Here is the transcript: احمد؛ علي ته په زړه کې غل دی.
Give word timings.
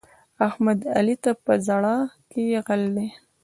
احمد؛ 0.47 0.79
علي 0.97 1.15
ته 1.23 1.31
په 1.45 1.53
زړه 1.67 1.93
کې 2.31 2.43
غل 2.67 2.83
دی. 2.95 3.07